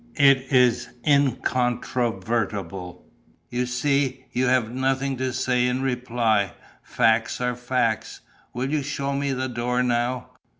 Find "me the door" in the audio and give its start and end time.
9.13-9.83